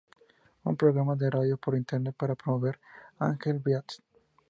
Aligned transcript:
Un 0.69 0.75
programa 0.75 1.15
de 1.15 1.29
radio 1.29 1.57
por 1.57 1.75
Internet 1.77 2.15
para 2.17 2.33
promover 2.33 2.79
"Angel 3.19 3.59
Beats! 3.63 4.01